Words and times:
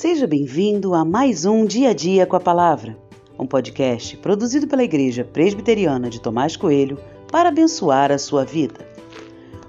Seja 0.00 0.26
bem-vindo 0.26 0.94
a 0.94 1.04
mais 1.04 1.44
um 1.44 1.66
Dia 1.66 1.90
a 1.90 1.92
Dia 1.92 2.24
com 2.24 2.34
a 2.34 2.40
Palavra, 2.40 2.96
um 3.38 3.46
podcast 3.46 4.16
produzido 4.16 4.66
pela 4.66 4.82
Igreja 4.82 5.26
Presbiteriana 5.30 6.08
de 6.08 6.18
Tomás 6.18 6.56
Coelho 6.56 6.98
para 7.30 7.50
abençoar 7.50 8.10
a 8.10 8.16
sua 8.16 8.42
vida. 8.42 8.88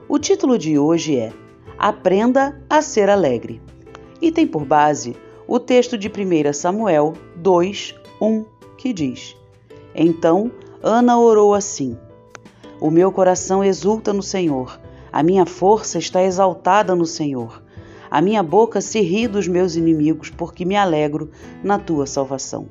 O 0.08 0.18
título 0.18 0.58
de 0.58 0.80
hoje 0.80 1.18
é 1.18 1.34
Aprenda 1.78 2.58
a 2.70 2.82
ser 2.82 3.10
alegre 3.10 3.62
e 4.22 4.32
tem 4.32 4.48
por 4.48 4.64
base 4.64 5.18
o 5.46 5.60
texto 5.60 5.98
de 5.98 6.08
1 6.08 6.54
Samuel 6.54 7.12
2, 7.36 7.96
1, 8.22 8.46
que 8.78 8.94
diz: 8.94 9.36
Então 9.94 10.50
Ana 10.82 11.20
orou 11.20 11.54
assim: 11.54 11.98
O 12.80 12.90
meu 12.90 13.12
coração 13.12 13.62
exulta 13.62 14.14
no 14.14 14.24
Senhor, 14.24 14.80
a 15.12 15.22
minha 15.22 15.46
força 15.46 16.00
está 16.00 16.24
exaltada 16.24 16.96
no 16.96 17.06
Senhor. 17.06 17.62
A 18.12 18.20
minha 18.22 18.44
boca 18.44 18.82
se 18.82 19.00
ri 19.00 19.26
dos 19.26 19.48
meus 19.48 19.78
inimigos, 19.78 20.30
porque 20.30 20.66
me 20.66 20.76
alegro 20.76 21.32
na 21.64 21.80
tua 21.80 22.06
salvação. 22.06 22.68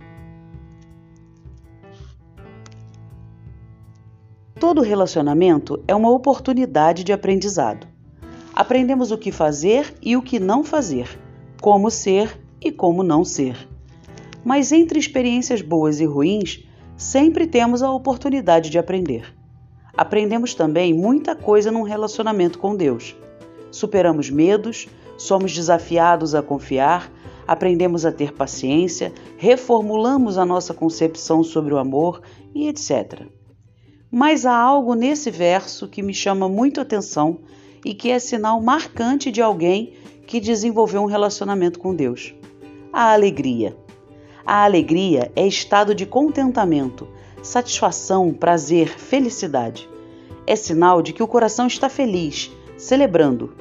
Todo 4.60 4.82
relacionamento 4.82 5.82
é 5.88 5.94
uma 5.94 6.10
oportunidade 6.10 7.02
de 7.02 7.14
aprendizado. 7.14 7.88
Aprendemos 8.54 9.10
o 9.10 9.16
que 9.16 9.32
fazer 9.32 9.94
e 10.02 10.14
o 10.14 10.20
que 10.20 10.38
não 10.38 10.62
fazer, 10.62 11.08
como 11.62 11.90
ser 11.90 12.38
e 12.60 12.70
como 12.70 13.02
não 13.02 13.24
ser. 13.24 13.56
Mas 14.44 14.70
entre 14.72 14.98
experiências 14.98 15.62
boas 15.62 16.00
e 16.00 16.04
ruins, 16.04 16.68
sempre 16.98 17.46
temos 17.46 17.82
a 17.82 17.90
oportunidade 17.90 18.68
de 18.68 18.78
aprender. 18.78 19.34
Aprendemos 19.96 20.52
também 20.52 20.92
muita 20.92 21.34
coisa 21.34 21.72
num 21.72 21.82
relacionamento 21.82 22.58
com 22.58 22.76
Deus. 22.76 23.16
Superamos 23.70 24.30
medos, 24.30 24.88
somos 25.16 25.52
desafiados 25.52 26.34
a 26.34 26.42
confiar, 26.42 27.12
aprendemos 27.46 28.06
a 28.06 28.12
ter 28.12 28.32
paciência, 28.32 29.12
reformulamos 29.36 30.38
a 30.38 30.44
nossa 30.44 30.72
concepção 30.72 31.42
sobre 31.42 31.74
o 31.74 31.78
amor 31.78 32.22
e 32.54 32.68
etc. 32.68 33.26
Mas 34.10 34.44
há 34.44 34.56
algo 34.56 34.94
nesse 34.94 35.30
verso 35.30 35.86
que 35.86 36.02
me 36.02 36.12
chama 36.12 36.48
muito 36.48 36.80
atenção 36.80 37.38
e 37.84 37.94
que 37.94 38.10
é 38.10 38.18
sinal 38.18 38.60
marcante 38.60 39.30
de 39.30 39.40
alguém 39.40 39.94
que 40.26 40.40
desenvolveu 40.40 41.02
um 41.02 41.06
relacionamento 41.06 41.78
com 41.78 41.94
Deus: 41.94 42.34
a 42.92 43.12
alegria. 43.12 43.76
A 44.44 44.64
alegria 44.64 45.30
é 45.36 45.46
estado 45.46 45.94
de 45.94 46.06
contentamento, 46.06 47.06
satisfação, 47.42 48.32
prazer, 48.32 48.88
felicidade. 48.88 49.88
É 50.46 50.56
sinal 50.56 51.02
de 51.02 51.12
que 51.12 51.22
o 51.22 51.28
coração 51.28 51.66
está 51.66 51.88
feliz, 51.88 52.50
celebrando 52.80 53.52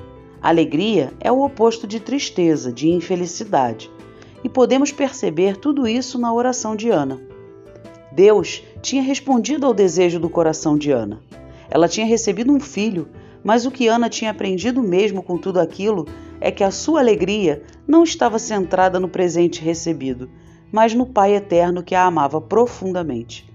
Alegria 0.42 1.12
é 1.20 1.30
o 1.30 1.44
oposto 1.44 1.86
de 1.86 2.00
tristeza, 2.00 2.72
de 2.72 2.88
infelicidade. 2.88 3.92
E 4.42 4.48
podemos 4.48 4.94
perceber 4.94 5.58
tudo 5.58 5.86
isso 5.86 6.18
na 6.18 6.34
oração 6.34 6.74
de 6.74 6.90
Ana. 6.90 7.20
Deus 8.14 8.64
tinha 8.82 9.02
respondido 9.02 9.66
ao 9.66 9.74
desejo 9.74 10.22
do 10.22 10.30
coração 10.30 10.78
de 10.78 10.92
Ana. 10.92 11.20
Ela 11.70 11.90
tinha 11.90 12.06
recebido 12.06 12.54
um 12.54 12.62
filho, 12.62 13.10
mas 13.44 13.66
o 13.66 13.72
que 13.72 13.90
Ana 13.90 14.08
tinha 14.08 14.32
aprendido 14.32 14.82
mesmo 14.82 15.22
com 15.22 15.38
tudo 15.38 15.60
aquilo 15.60 16.08
é 16.40 16.50
que 16.50 16.64
a 16.64 16.72
sua 16.72 17.02
alegria 17.02 17.62
não 17.86 18.06
estava 18.06 18.40
centrada 18.40 19.02
no 19.02 19.10
presente 19.10 19.62
recebido, 19.62 20.30
mas 20.72 20.94
no 20.94 21.06
Pai 21.06 21.36
eterno 21.36 21.84
que 21.84 21.94
a 21.94 22.06
amava 22.06 22.40
profundamente. 22.40 23.49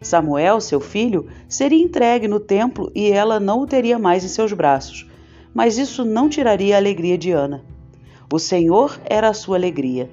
Samuel, 0.00 0.60
seu 0.60 0.80
filho, 0.80 1.26
seria 1.48 1.82
entregue 1.82 2.28
no 2.28 2.38
templo 2.38 2.90
e 2.94 3.10
ela 3.10 3.40
não 3.40 3.62
o 3.62 3.66
teria 3.66 3.98
mais 3.98 4.24
em 4.24 4.28
seus 4.28 4.52
braços, 4.52 5.06
mas 5.52 5.76
isso 5.76 6.04
não 6.04 6.28
tiraria 6.28 6.76
a 6.76 6.78
alegria 6.78 7.18
de 7.18 7.32
Ana. 7.32 7.64
O 8.32 8.38
Senhor 8.38 9.00
era 9.04 9.28
a 9.28 9.34
sua 9.34 9.56
alegria. 9.56 10.08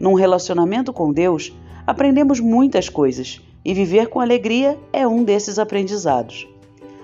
Num 0.00 0.14
relacionamento 0.14 0.92
com 0.92 1.12
Deus, 1.12 1.52
aprendemos 1.86 2.40
muitas 2.40 2.88
coisas 2.88 3.40
e 3.64 3.72
viver 3.72 4.08
com 4.08 4.20
alegria 4.20 4.78
é 4.92 5.06
um 5.06 5.22
desses 5.22 5.58
aprendizados. 5.58 6.48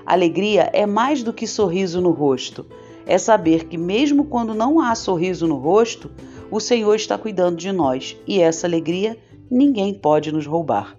Alegria 0.05 0.71
é 0.73 0.87
mais 0.87 1.23
do 1.23 1.33
que 1.33 1.47
sorriso 1.47 2.01
no 2.01 2.11
rosto, 2.11 2.67
é 3.07 3.17
saber 3.17 3.65
que, 3.65 3.79
mesmo 3.79 4.25
quando 4.25 4.55
não 4.55 4.81
há 4.81 4.95
sorriso 4.95 5.47
no 5.47 5.57
rosto, 5.57 6.11
o 6.51 6.59
Senhor 6.59 6.95
está 6.95 7.17
cuidando 7.17 7.57
de 7.57 7.71
nós 7.71 8.17
e 8.27 8.41
essa 8.41 8.67
alegria 8.67 9.17
ninguém 9.51 9.95
pode 9.95 10.33
nos 10.33 10.47
roubar. 10.47 10.97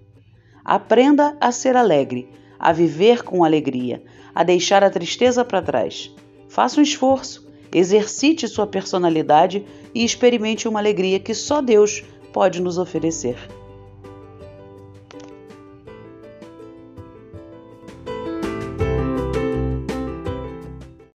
Aprenda 0.64 1.36
a 1.40 1.50
ser 1.52 1.76
alegre, 1.76 2.28
a 2.58 2.72
viver 2.72 3.22
com 3.22 3.44
alegria, 3.44 4.02
a 4.34 4.42
deixar 4.42 4.84
a 4.84 4.90
tristeza 4.90 5.44
para 5.44 5.62
trás. 5.62 6.14
Faça 6.48 6.80
um 6.80 6.82
esforço, 6.82 7.48
exercite 7.72 8.48
sua 8.48 8.66
personalidade 8.66 9.64
e 9.94 10.04
experimente 10.04 10.68
uma 10.68 10.80
alegria 10.80 11.18
que 11.18 11.34
só 11.34 11.60
Deus 11.60 12.02
pode 12.32 12.60
nos 12.60 12.78
oferecer. 12.78 13.36